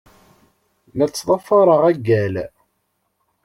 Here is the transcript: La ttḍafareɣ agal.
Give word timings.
La 0.97 1.05
ttḍafareɣ 1.09 1.81
agal. 1.91 2.35